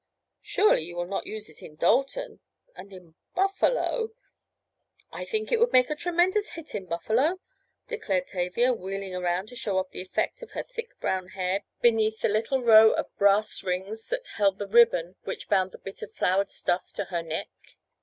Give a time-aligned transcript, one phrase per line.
[0.41, 4.15] Surely you will not use it in Dalton—and in Buffalo—"
[5.11, 7.39] "I think it would make a tremendous hit in Buffalo,"
[7.87, 12.19] declared Tavia, wheeling around to show off the effect of her thick brown hair beneath
[12.21, 16.11] the little row of brass rings that held the ribbon which bound the bit of
[16.11, 17.51] flowered stuff to her neck.